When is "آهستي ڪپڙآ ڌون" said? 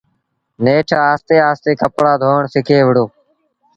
1.47-2.43